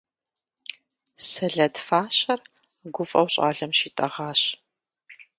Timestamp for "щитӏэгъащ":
3.77-4.41